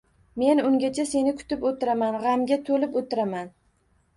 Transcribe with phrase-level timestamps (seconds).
[0.43, 3.53] Men ungacha seni kutib oʻtiraman, gʻamga toʻlib oʻtiraman.